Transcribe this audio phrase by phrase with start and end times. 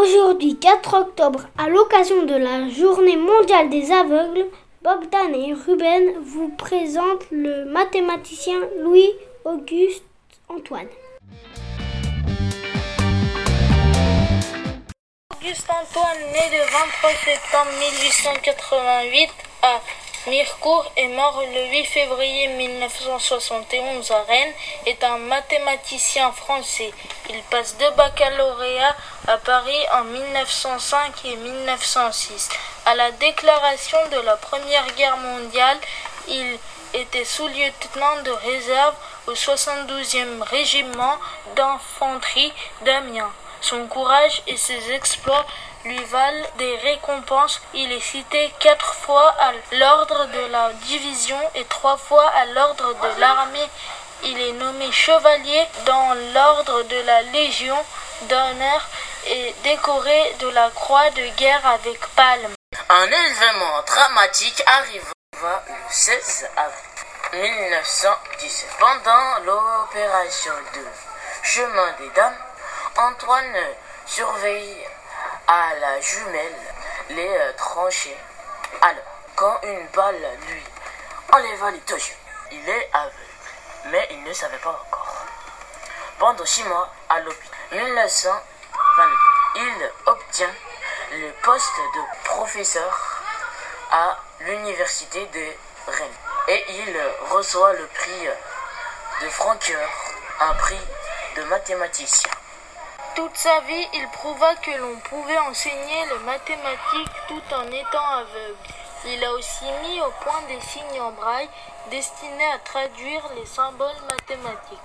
[0.00, 4.46] Aujourd'hui, 4 octobre, à l'occasion de la Journée mondiale des aveugles,
[4.80, 10.04] Bogdan et Ruben vous présentent le mathématicien Louis-Auguste
[10.48, 10.88] Antoine.
[15.36, 19.28] Auguste Antoine, né le 23 septembre 1888
[19.62, 19.80] à
[20.26, 24.52] Mirecourt est mort le 8 février 1971 à Rennes,
[24.84, 26.92] est un mathématicien français.
[27.30, 28.96] Il passe deux baccalauréats
[29.28, 32.50] à Paris en 1905 et 1906.
[32.84, 35.78] À la déclaration de la Première Guerre mondiale,
[36.28, 36.58] il
[36.92, 38.94] était sous-lieutenant de réserve
[39.26, 41.16] au 72e régiment
[41.56, 42.52] d'infanterie
[42.84, 43.32] d'Amiens.
[43.60, 45.46] Son courage et ses exploits
[45.84, 47.60] lui valent des récompenses.
[47.74, 52.94] Il est cité quatre fois à l'ordre de la division et trois fois à l'ordre
[52.94, 53.68] de l'armée.
[54.22, 57.78] Il est nommé chevalier dans l'ordre de la Légion
[58.22, 58.88] d'honneur
[59.26, 62.54] et décoré de la croix de guerre avec palme.
[62.88, 66.90] Un événement dramatique arriva le 16 avril
[67.32, 68.68] 1917.
[68.78, 70.84] Pendant l'opération de
[71.42, 72.36] Chemin des Dames,
[72.96, 73.56] Antoine
[74.06, 74.86] surveille
[75.46, 76.74] à la jumelle
[77.10, 78.16] les euh, tranchées.
[78.82, 79.02] Alors,
[79.36, 80.62] quand une balle lui
[81.32, 82.16] enleva les deux yeux,
[82.52, 83.14] il est aveugle,
[83.86, 85.16] mais il ne savait pas encore.
[86.18, 89.12] Pendant six mois à l'hôpital, 1922,
[89.56, 90.54] il obtient
[91.12, 93.22] le poste de professeur
[93.90, 95.46] à l'université de
[95.90, 98.28] Rennes et il reçoit le prix
[99.22, 99.88] de Franqueur,
[100.40, 100.80] un prix
[101.36, 102.29] de mathématicien.
[103.16, 108.56] Toute sa vie, il prouva que l'on pouvait enseigner les mathématiques tout en étant aveugle.
[109.06, 111.48] Il a aussi mis au point des signes en braille
[111.90, 114.78] destinés à traduire les symboles mathématiques.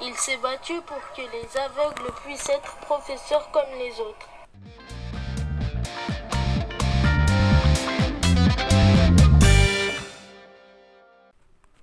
[0.00, 4.28] Il s'est battu pour que les aveugles puissent être professeurs comme les autres.